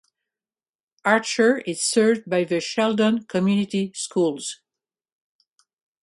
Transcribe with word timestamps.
Archer 1.05 1.59
is 1.59 1.83
served 1.83 2.27
by 2.27 2.43
the 2.43 2.59
Sheldon 2.59 3.23
Community 3.25 3.91
Schools. 3.93 4.59